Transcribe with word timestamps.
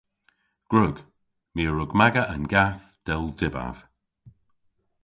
Gwrug. 0.69 0.97
My 1.53 1.63
a 1.69 1.71
wrug 1.71 1.91
maga 1.99 2.23
an 2.33 2.43
gath, 2.53 2.85
dell 3.05 3.27
dybav. 3.39 3.77